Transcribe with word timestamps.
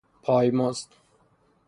پای 0.21 0.51
مزد 0.51 0.87